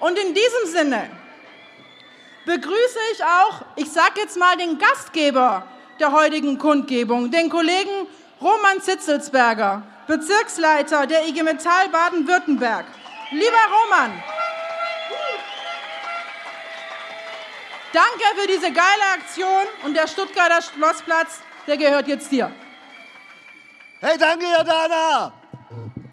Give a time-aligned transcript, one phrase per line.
[0.00, 1.10] Und in diesem Sinne
[2.46, 5.66] begrüße ich auch, ich sage jetzt mal den Gastgeber
[6.00, 8.06] der heutigen Kundgebung, den Kollegen
[8.40, 12.86] Roman Zitzelsberger, Bezirksleiter der IG Metall Baden-Württemberg.
[13.30, 14.22] Lieber Roman,
[17.92, 22.50] danke für diese geile Aktion und der Stuttgarter Schlossplatz, der gehört jetzt dir.
[24.00, 25.39] Hey, danke, Jordana.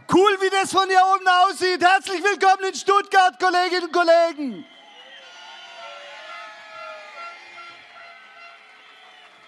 [0.09, 1.83] Cool, wie das von hier oben aussieht.
[1.83, 4.65] Herzlich willkommen in Stuttgart, Kolleginnen und Kollegen.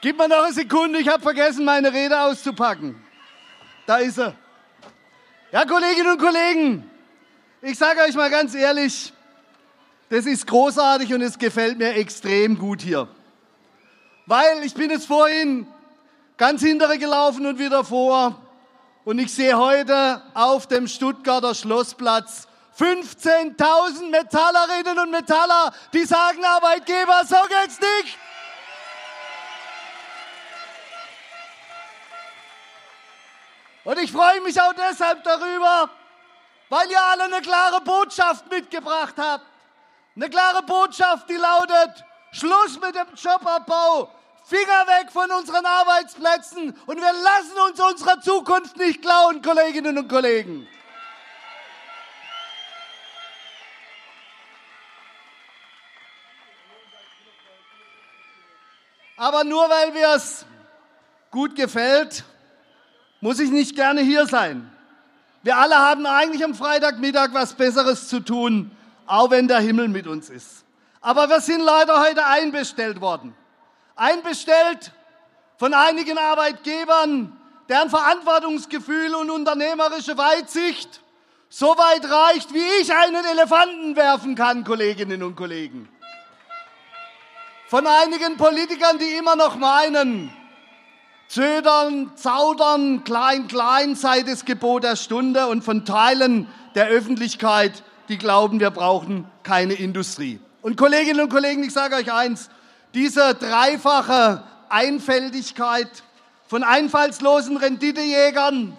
[0.02, 3.02] Gib mir noch eine Sekunde, ich habe vergessen, meine Rede auszupacken.
[3.86, 4.36] Da ist er.
[5.54, 6.92] Ja, Kolleginnen und Kollegen,
[7.62, 9.14] ich sage euch mal ganz ehrlich,
[10.10, 13.08] das ist großartig und es gefällt mir extrem gut hier.
[14.26, 15.68] Weil ich bin jetzt vorhin
[16.36, 18.49] ganz hintere gelaufen und wieder vor
[19.06, 27.24] und ich sehe heute auf dem Stuttgarter Schlossplatz 15.000 Metallerinnen und Metaller, die sagen Arbeitgeber,
[27.26, 28.18] so geht's nicht.
[33.84, 35.90] Und ich freue mich auch deshalb darüber,
[36.70, 39.46] weil ihr alle eine klare Botschaft mitgebracht habt.
[40.16, 44.12] Eine klare Botschaft, die lautet, Schluss mit dem Jobabbau,
[44.50, 50.08] Finger weg von unseren Arbeitsplätzen und wir lassen uns unsere Zukunft nicht klauen, Kolleginnen und
[50.08, 50.68] Kollegen.
[59.18, 60.48] Aber nur weil mir es
[61.30, 62.24] gut gefällt,
[63.22, 64.72] muss ich nicht gerne hier sein.
[65.44, 68.76] Wir alle haben eigentlich am Freitagmittag was Besseres zu tun,
[69.06, 70.66] auch wenn der Himmel mit uns ist.
[71.02, 73.36] Aber wir sind leider heute einbestellt worden.
[74.00, 74.94] Einbestellt
[75.58, 77.38] von einigen Arbeitgebern,
[77.68, 81.02] deren Verantwortungsgefühl und unternehmerische Weitsicht
[81.50, 85.90] so weit reicht, wie ich einen Elefanten werfen kann, Kolleginnen und Kollegen.
[87.68, 90.34] Von einigen Politikern, die immer noch meinen,
[91.28, 98.18] Zödern, Zaudern, klein, klein sei das Gebot der Stunde und von Teilen der Öffentlichkeit, die
[98.18, 100.40] glauben, wir brauchen keine Industrie.
[100.62, 102.50] Und Kolleginnen und Kollegen, ich sage euch eins,
[102.94, 105.90] diese dreifache Einfältigkeit
[106.48, 108.76] von einfallslosen Renditejägern,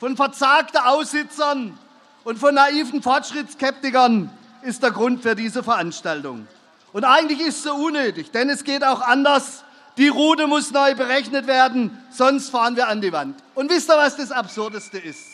[0.00, 1.78] von verzagten Aussitzern
[2.24, 4.30] und von naiven Fortschrittsskeptikern
[4.62, 6.46] ist der Grund für diese Veranstaltung.
[6.92, 9.64] Und eigentlich ist sie unnötig, denn es geht auch anders
[9.96, 13.40] die Route muss neu berechnet werden, sonst fahren wir an die Wand.
[13.54, 15.24] Und wisst ihr, was das Absurdeste ist?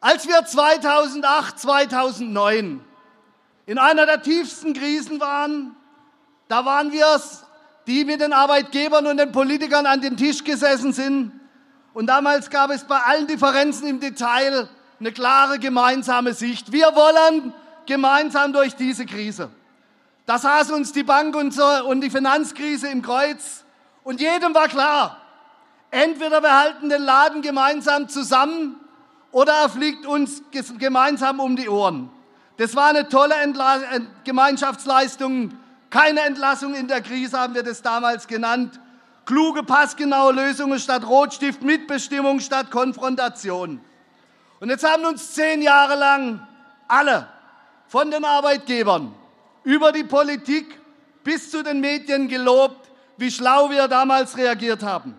[0.00, 2.82] Als wir 2008, 2009
[3.66, 5.76] in einer der tiefsten Krisen waren,
[6.48, 7.44] da waren wir es,
[7.86, 11.32] die mit den Arbeitgebern und den Politikern an den Tisch gesessen sind.
[11.94, 14.68] Und damals gab es bei allen Differenzen im Detail
[14.98, 16.72] eine klare gemeinsame Sicht.
[16.72, 17.52] Wir wollen
[17.86, 19.50] gemeinsam durch diese Krise.
[20.26, 23.64] Da saß uns die Bank und, und die Finanzkrise im Kreuz
[24.02, 25.18] und jedem war klar,
[25.90, 28.76] entweder wir halten den Laden gemeinsam zusammen
[29.30, 30.42] oder er fliegt uns
[30.78, 32.10] gemeinsam um die Ohren.
[32.56, 33.80] Das war eine tolle Entla
[34.24, 35.52] Gemeinschaftsleistung.
[35.96, 38.78] Keine Entlassung in der Krise haben wir das damals genannt.
[39.24, 43.80] Kluge, passgenaue Lösungen statt Rotstift, Mitbestimmung statt Konfrontation.
[44.60, 46.46] Und jetzt haben uns zehn Jahre lang
[46.86, 47.26] alle
[47.88, 49.14] von den Arbeitgebern,
[49.64, 50.78] über die Politik
[51.24, 55.18] bis zu den Medien gelobt, wie schlau wir damals reagiert haben.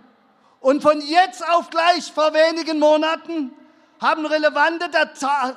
[0.60, 3.52] Und von jetzt auf gleich vor wenigen Monaten
[4.00, 4.92] haben relevante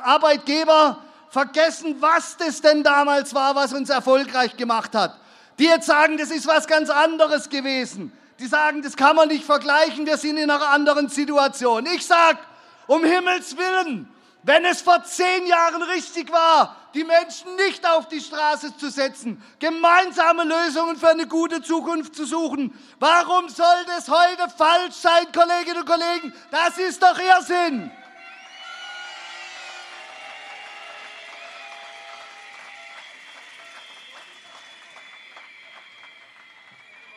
[0.03, 0.97] Arbeitgeber
[1.31, 5.17] vergessen, was das denn damals war, was uns erfolgreich gemacht hat.
[5.59, 8.13] Die jetzt sagen, das ist was ganz anderes gewesen.
[8.39, 11.87] Die sagen, das kann man nicht vergleichen, wir sind in einer anderen Situation.
[11.95, 12.39] Ich sag,
[12.87, 14.09] um Himmels Willen,
[14.43, 19.43] wenn es vor zehn Jahren richtig war, die Menschen nicht auf die Straße zu setzen,
[19.59, 25.81] gemeinsame Lösungen für eine gute Zukunft zu suchen, warum soll das heute falsch sein, Kolleginnen
[25.81, 26.33] und Kollegen?
[26.51, 27.93] Das ist doch Irrsinn.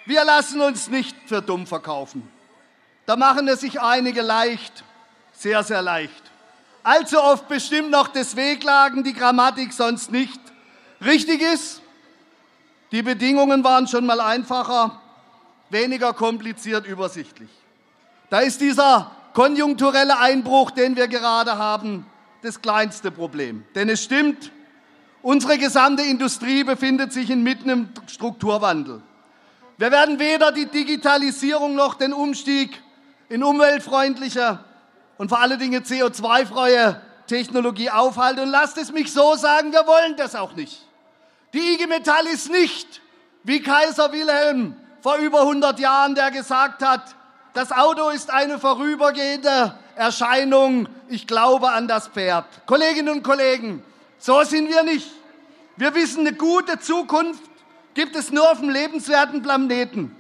[0.06, 2.28] Wir lassen uns nicht für dumm verkaufen.
[3.06, 4.84] Da machen es sich einige leicht,
[5.34, 6.32] sehr, sehr leicht.
[6.84, 10.40] Allzu oft bestimmt noch das Wehklagen die Grammatik sonst nicht
[11.04, 11.82] richtig ist.
[12.92, 15.02] Die Bedingungen waren schon mal einfacher,
[15.70, 17.50] weniger kompliziert, übersichtlich.
[18.30, 22.06] Da ist dieser konjunkturelle Einbruch, den wir gerade haben,
[22.42, 23.64] das kleinste Problem.
[23.74, 24.52] Denn es stimmt,
[25.22, 29.02] unsere gesamte Industrie befindet sich inmitten im Strukturwandel.
[29.78, 32.82] Wir werden weder die Digitalisierung noch den Umstieg
[33.30, 34.60] in umweltfreundliche
[35.18, 38.42] und vor allen Dingen CO2-freie Technologie aufhalten.
[38.42, 40.86] Und lasst es mich so sagen, wir wollen das auch nicht.
[41.54, 43.02] Die IG Metall ist nicht
[43.44, 47.16] wie Kaiser Wilhelm vor über 100 Jahren, der gesagt hat,
[47.54, 52.46] das Auto ist eine vorübergehende Erscheinung, ich glaube an das Pferd.
[52.66, 53.84] Kolleginnen und Kollegen,
[54.18, 55.08] so sind wir nicht.
[55.76, 57.44] Wir wissen, eine gute Zukunft
[57.94, 60.16] gibt es nur auf dem lebenswerten Planeten.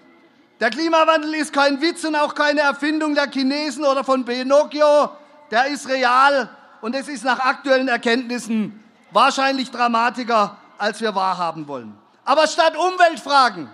[0.59, 5.09] Der Klimawandel ist kein Witz und auch keine Erfindung der Chinesen oder von Pinocchio.
[5.51, 6.49] Der ist real
[6.81, 11.97] und es ist nach aktuellen Erkenntnissen wahrscheinlich dramatischer, als wir wahrhaben wollen.
[12.25, 13.69] Aber statt Umweltfragen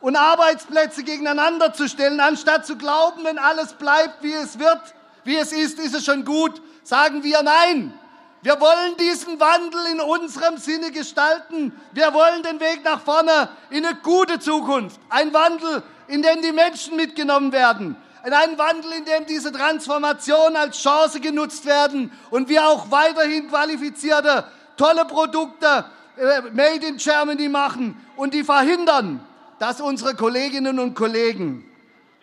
[0.00, 4.80] und Arbeitsplätze gegeneinander zu stellen, anstatt zu glauben, wenn alles bleibt, wie es wird,
[5.24, 7.94] wie es ist, ist es schon gut, sagen wir nein.
[8.42, 11.72] Wir wollen diesen Wandel in unserem Sinne gestalten.
[11.92, 14.98] Wir wollen den Weg nach vorne in eine gute Zukunft.
[15.08, 17.96] Ein Wandel, in dem die Menschen mitgenommen werden.
[18.26, 23.48] In einen Wandel, in dem diese Transformation als Chance genutzt werden und wir auch weiterhin
[23.48, 24.44] qualifizierte,
[24.76, 25.84] tolle Produkte
[26.16, 29.24] äh, made in Germany machen und die verhindern,
[29.60, 31.64] dass unsere Kolleginnen und Kollegen,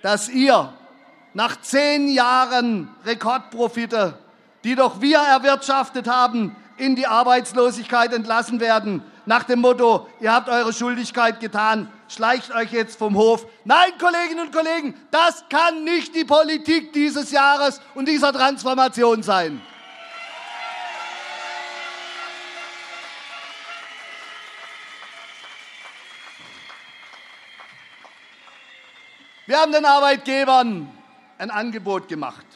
[0.02, 0.74] dass ihr
[1.34, 4.18] nach zehn Jahren Rekordprofite,
[4.64, 10.50] die doch wir erwirtschaftet haben, in die Arbeitslosigkeit entlassen werden, nach dem Motto, ihr habt
[10.50, 13.46] eure Schuldigkeit getan, schleicht euch jetzt vom Hof.
[13.64, 19.62] Nein, Kolleginnen und Kollegen, das kann nicht die Politik dieses Jahres und dieser Transformation sein.
[29.46, 30.88] Wir haben den Arbeitgebern
[31.38, 32.49] ein Angebot gemacht.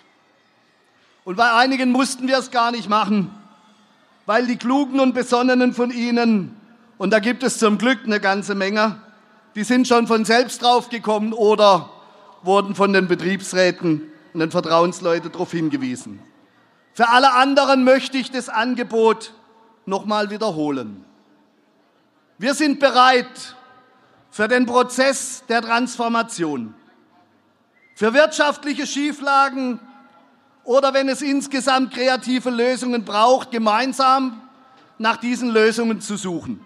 [1.25, 3.31] Und bei einigen mussten wir es gar nicht machen,
[4.25, 6.55] weil die Klugen und Besonnenen von ihnen,
[6.97, 8.97] und da gibt es zum Glück eine ganze Menge,
[9.55, 11.89] die sind schon von selbst draufgekommen oder
[12.41, 14.01] wurden von den Betriebsräten
[14.33, 16.19] und den Vertrauensleuten darauf hingewiesen.
[16.93, 19.33] Für alle anderen möchte ich das Angebot
[19.85, 21.05] nochmal wiederholen.
[22.37, 23.55] Wir sind bereit
[24.29, 26.73] für den Prozess der Transformation
[27.95, 29.79] für wirtschaftliche Schieflagen
[30.63, 34.42] oder wenn es insgesamt kreative Lösungen braucht, gemeinsam
[34.98, 36.63] nach diesen Lösungen zu suchen.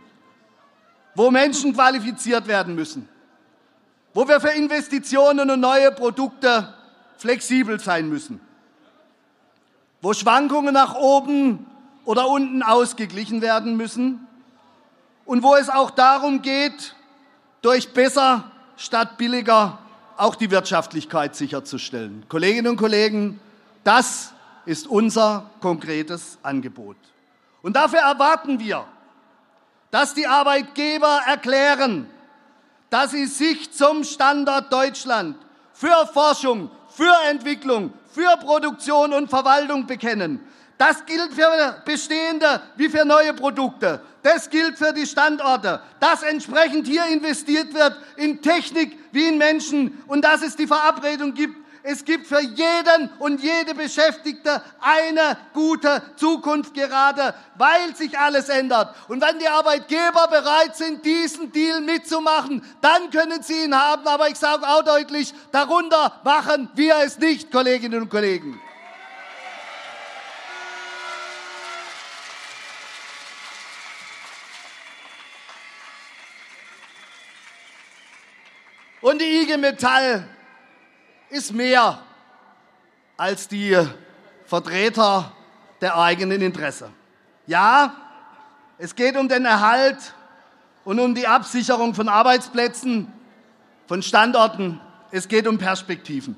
[1.16, 3.10] Wo Menschen qualifiziert werden müssen.
[4.14, 6.74] Wo wir für Investitionen und neue Produkte
[7.18, 8.40] flexibel sein müssen.
[10.02, 11.66] Wo Schwankungen nach oben
[12.06, 14.28] oder unten ausgeglichen werden müssen.
[15.26, 16.96] Und wo es auch darum geht,
[17.62, 19.80] durch besser statt billiger
[20.18, 22.26] auch die Wirtschaftlichkeit sicherzustellen.
[22.30, 23.40] Kolleginnen und Kollegen,
[23.84, 24.34] das
[24.66, 26.98] ist unser konkretes Angebot.
[27.62, 28.86] Und dafür erwarten wir,
[29.92, 32.10] dass die Arbeitgeber erklären,
[32.90, 35.38] dass sie sich zum Standort Deutschland
[35.74, 40.40] für Forschung, für Entwicklung, für Produktion und Verwaltung bekennen.
[40.78, 44.02] Das gilt für bestehende wie für neue Produkte.
[44.22, 50.04] Das gilt für die Standorte, dass entsprechend hier investiert wird in Technik wie in Menschen
[50.08, 56.02] und dass es die Verabredung gibt, es gibt für jeden und jede Beschäftigte eine gute
[56.16, 58.96] Zukunft gerade, weil sich alles ändert.
[59.08, 64.08] Und wenn die Arbeitgeber bereit sind, diesen Deal mitzumachen, dann können sie ihn haben.
[64.08, 68.60] Aber ich sage auch deutlich, darunter machen wir es nicht, Kolleginnen und Kollegen.
[79.02, 80.28] Und die IG Metall
[81.30, 82.00] ist mehr
[83.18, 83.78] als die
[84.46, 85.32] Vertreter
[85.82, 86.90] der eigenen Interesse.
[87.46, 87.94] Ja,
[88.78, 90.14] es geht um den Erhalt
[90.86, 93.12] und um die Absicherung von Arbeitsplätzen,
[93.88, 94.80] von Standorten.
[95.12, 96.36] Es geht um Perspektiven.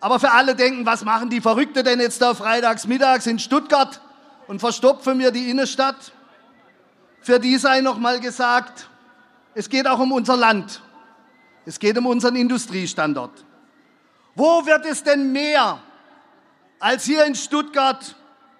[0.00, 4.00] Aber für alle denken, was machen die Verrückte denn jetzt da freitags mittags in Stuttgart
[4.46, 6.12] und verstopfen mir die Innenstadt?
[7.22, 8.88] Für die sei noch mal gesagt,
[9.54, 10.82] es geht auch um unser Land.
[11.66, 13.44] Es geht um unseren Industriestandort.
[14.36, 15.80] Wo wird es denn mehr
[16.78, 18.14] als hier in Stuttgart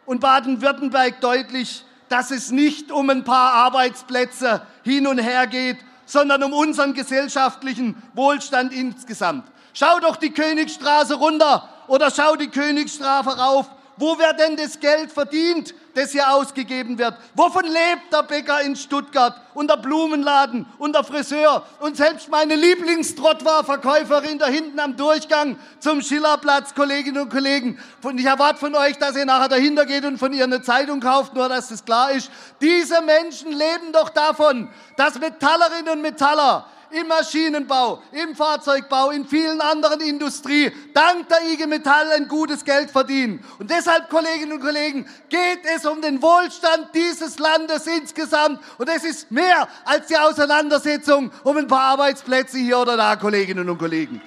[0.07, 6.43] und Baden-Württemberg deutlich, dass es nicht um ein paar Arbeitsplätze hin und her geht, sondern
[6.43, 9.45] um unseren gesellschaftlichen Wohlstand insgesamt.
[9.73, 13.69] Schau doch die Königstraße runter oder schau die Königstraße rauf.
[13.99, 15.75] Wo wird denn das Geld verdient?
[15.97, 17.15] Das hier ausgegeben wird.
[17.35, 22.55] Wovon lebt der Bäcker in Stuttgart und der Blumenladen und der Friseur und selbst meine
[22.55, 27.79] Lieblingstrottwar-Verkäuferin da hinten am Durchgang zum Schillerplatz, Kolleginnen und Kollegen.
[28.03, 31.01] Und ich erwarte von euch, dass ihr nachher dahinter geht und von ihr eine Zeitung
[31.01, 32.31] kauft, nur dass das klar ist.
[32.61, 39.61] Diese Menschen leben doch davon, dass Metallerinnen und Metaller im Maschinenbau, im Fahrzeugbau, in vielen
[39.61, 43.45] anderen Industrien dank der IG Metall ein gutes Geld verdienen.
[43.59, 48.61] Und deshalb, Kolleginnen und Kollegen, geht es um den Wohlstand dieses Landes insgesamt.
[48.79, 53.69] Und es ist mehr als die Auseinandersetzung um ein paar Arbeitsplätze hier oder da, Kolleginnen
[53.69, 54.21] und Kollegen.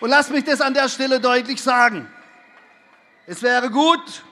[0.00, 2.08] Und lass mich das an der Stelle deutlich sagen.
[3.32, 4.24] Es wäre gut,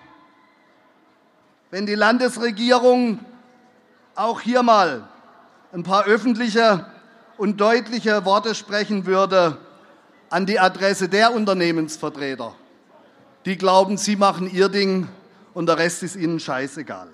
[1.70, 3.24] wenn die Landesregierung
[4.16, 5.08] auch hier mal
[5.72, 6.84] ein paar öffentliche
[7.36, 9.56] und deutliche Worte sprechen würde
[10.30, 12.56] an die Adresse der Unternehmensvertreter,
[13.44, 15.06] die glauben, sie machen ihr Ding
[15.54, 17.06] und der Rest ist ihnen scheißegal.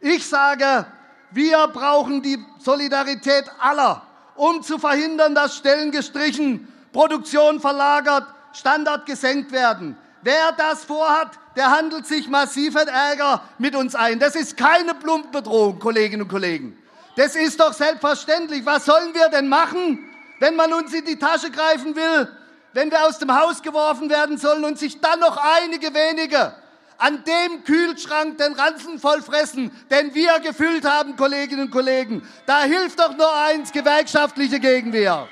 [0.00, 0.84] Ich sage,
[1.30, 4.02] wir brauchen die Solidarität aller,
[4.36, 9.96] um zu verhindern, dass Stellen gestrichen Produktion verlagert, Standard gesenkt werden.
[10.22, 14.18] Wer das vorhat, der handelt sich massiven Ärger mit uns ein.
[14.18, 16.76] Das ist keine Plumpbedrohung, Kolleginnen und Kollegen.
[17.16, 18.64] Das ist doch selbstverständlich.
[18.64, 19.98] Was sollen wir denn machen,
[20.38, 22.28] wenn man uns in die Tasche greifen will,
[22.72, 26.54] wenn wir aus dem Haus geworfen werden sollen und sich dann noch einige wenige
[27.00, 32.26] an dem Kühlschrank den Ranzen voll fressen, den wir gefüllt haben, Kolleginnen und Kollegen.
[32.44, 35.26] Da hilft doch nur eins, gewerkschaftliche Gegenwehr.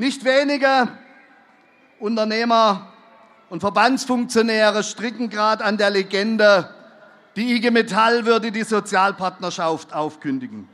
[0.00, 0.88] Nicht wenige
[1.98, 2.90] Unternehmer
[3.50, 6.74] und Verbandsfunktionäre stricken gerade an der Legende,
[7.36, 10.66] die IG Metall würde die Sozialpartnerschaft aufkündigen.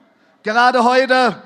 [0.45, 1.42] Gerade heute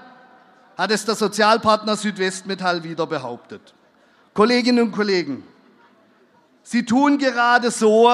[0.77, 3.73] hat es der Sozialpartner Südwestmetall wieder behauptet.
[4.35, 5.43] Kolleginnen und Kollegen,
[6.63, 8.11] Sie tun gerade so,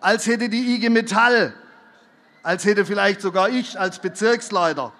[0.00, 1.52] als hätte die IG Metall,
[2.42, 4.94] als hätte vielleicht sogar ich als Bezirksleiter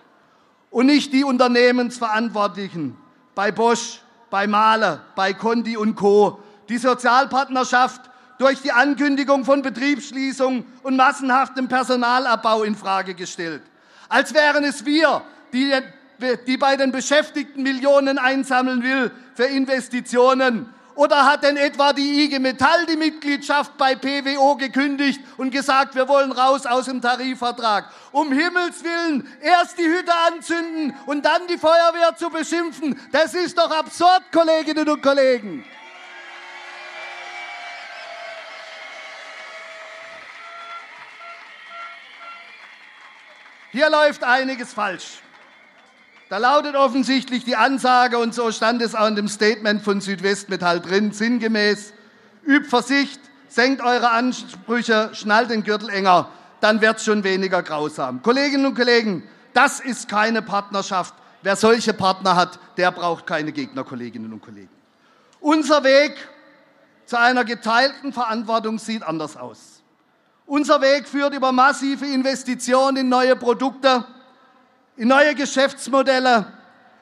[0.71, 2.99] und nicht die Unternehmensverantwortlichen
[3.37, 4.01] bei Bosch,
[4.31, 6.41] bei Mahler, bei Conti und Co.
[6.69, 8.01] Die Sozialpartnerschaft
[8.39, 13.63] durch die Ankündigung von Betriebsschließung und massenhaftem Personalabbau in Frage gestellt.
[14.09, 15.71] Als wären es wir, die,
[16.47, 22.39] die bei den Beschäftigten Millionen einsammeln will für Investitionen oder hat denn etwa die IG
[22.39, 27.91] Metall die Mitgliedschaft bei PWO gekündigt und gesagt, wir wollen raus aus dem Tarifvertrag?
[28.13, 33.57] Um Himmels Willen, erst die Hütte anzünden und dann die Feuerwehr zu beschimpfen, das ist
[33.59, 35.65] doch absurd, Kolleginnen und Kollegen.
[43.71, 45.19] Hier läuft einiges falsch.
[46.29, 50.81] Da lautet offensichtlich die Ansage, und so stand es auch in dem Statement von Südwestmetall
[50.81, 51.93] drin, sinngemäß,
[52.45, 56.29] übt Versicht, senkt eure Ansprüche, schnallt den Gürtel enger,
[56.61, 58.23] dann wird's schon weniger grausam.
[58.23, 59.23] Kolleginnen und Kollegen,
[59.55, 61.15] das ist keine Partnerschaft.
[61.43, 64.71] Wer solche Partner hat, der braucht keine Gegner, Kolleginnen und Kollegen.
[65.39, 66.17] Unser Weg
[67.05, 69.81] zu einer geteilten Verantwortung sieht anders aus.
[70.45, 74.05] Unser Weg führt über massive Investitionen in neue Produkte,
[74.97, 76.47] in neue Geschäftsmodelle,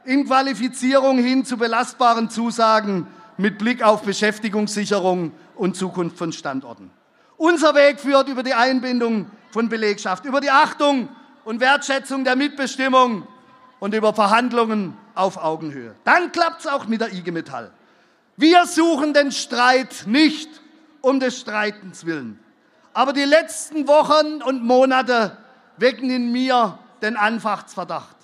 [0.05, 6.91] in Qualifizierung hin zu belastbaren Zusagen mit Blick auf Beschäftigungssicherung und Zukunft von Standorten.
[7.37, 11.09] Unser Weg führt über die Einbindung von Belegschaft, über die Achtung
[11.45, 13.27] und Wertschätzung der Mitbestimmung
[13.81, 15.95] und über Verhandlungen auf Augenhöhe.
[16.05, 17.71] Dann klappt es auch mit der IG Metall.
[18.37, 20.49] Wir suchen den Streit nicht
[21.01, 22.39] um des Streitens willen.
[22.93, 25.37] Aber die letzten Wochen und Monate
[25.77, 28.17] wecken in mir den Anfachtsverdacht,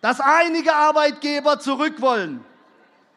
[0.00, 2.44] dass einige Arbeitgeber zurück wollen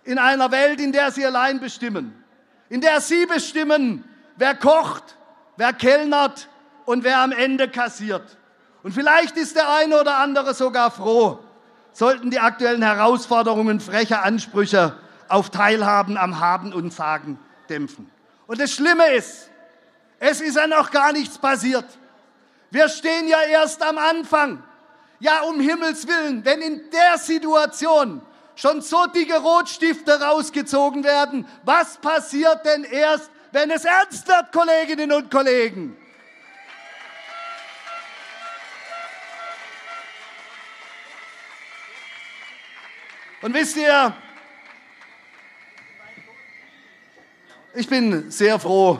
[0.04, 2.24] in einer Welt, in der sie allein bestimmen,
[2.70, 4.04] in der sie bestimmen,
[4.38, 5.18] wer kocht,
[5.58, 6.48] wer kellnert
[6.86, 8.38] und wer am Ende kassiert.
[8.84, 11.40] Und vielleicht ist der eine oder andere sogar froh,
[11.94, 14.96] sollten die aktuellen Herausforderungen freche Ansprüche
[15.28, 17.40] auf Teilhaben am Haben und Sagen
[17.70, 18.10] dämpfen.
[18.48, 19.50] Und das Schlimme ist,
[20.20, 21.86] es ist ja noch gar nichts passiert.
[22.70, 24.64] Wir stehen ja erst am Anfang.
[25.22, 28.24] Ja, um Himmels Willen, wenn in der Situation
[28.56, 35.12] schon so dicke Rotstifte rausgezogen werden, was passiert denn erst, wenn es ernst wird, Kolleginnen
[35.12, 35.96] und Kollegen?
[43.44, 44.16] Und wisst ihr,
[47.76, 49.00] ich bin sehr froh,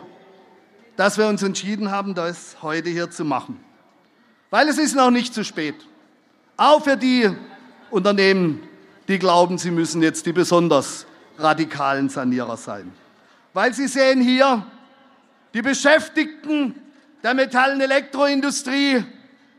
[0.96, 3.64] dass wir uns entschieden haben, das heute hier zu machen.
[4.52, 5.88] Weil es ist noch nicht zu spät.
[6.62, 7.28] Auch für die
[7.90, 8.62] Unternehmen,
[9.08, 11.08] die glauben, sie müssen jetzt die besonders
[11.40, 12.94] radikalen Sanierer sein.
[13.52, 14.64] Weil sie sehen hier
[15.56, 16.76] die Beschäftigten
[17.24, 19.04] der Metall- und Elektroindustrie,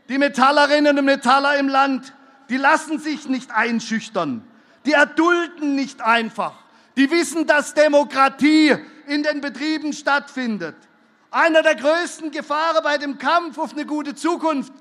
[0.07, 2.13] Die Metallerinnen und Metaller im Land,
[2.47, 4.41] die lassen sich nicht einschüchtern.
[4.85, 6.53] Die erdulden nicht einfach.
[6.95, 10.77] Die wissen, dass Demokratie in den Betrieben stattfindet.
[11.31, 14.71] Einer der größten Gefahren bei dem Kampf auf eine gute Zukunft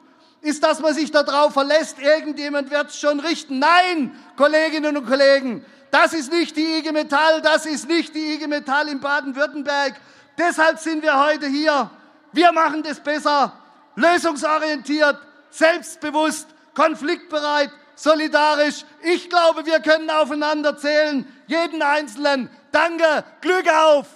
[0.42, 3.60] ist, dass man sich darauf verlässt, irgendjemand wird es schon richten.
[3.60, 8.46] Nein, Kolleginnen und Kollegen, das ist nicht die IG Metall, das ist nicht die IG
[8.48, 9.94] Metall in Baden-Württemberg.
[10.36, 11.90] Deshalb sind wir heute hier.
[12.32, 13.52] Wir machen das besser,
[13.94, 15.18] lösungsorientiert,
[15.50, 18.84] selbstbewusst, konfliktbereit, solidarisch.
[19.02, 22.50] Ich glaube, wir können aufeinander zählen, jeden Einzelnen.
[22.72, 24.06] Danke, Glück auf!